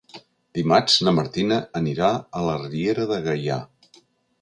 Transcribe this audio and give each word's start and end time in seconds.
Dimarts 0.59 0.95
na 1.09 1.13
Martina 1.19 1.61
anirà 1.81 2.09
a 2.17 2.43
la 2.49 2.59
Riera 2.65 3.09
de 3.15 3.25
Gaià. 3.31 3.63